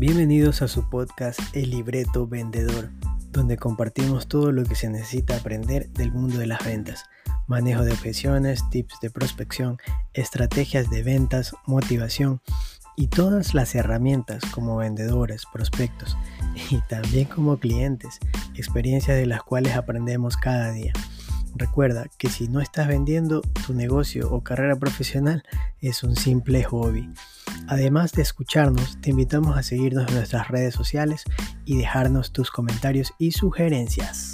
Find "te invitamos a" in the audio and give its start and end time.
29.00-29.62